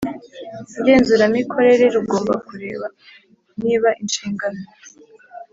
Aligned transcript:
ngenzuramikorere 0.79 1.85
rugomba 1.95 2.33
kureba 2.47 2.85
niba 3.61 3.89
inshingano 4.01 4.63